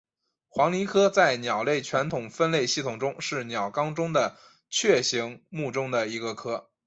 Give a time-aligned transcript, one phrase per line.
[0.47, 4.35] 黄鹂科在鸟类传统分类系统中是鸟纲中的
[4.67, 6.71] 雀形目中的一个科。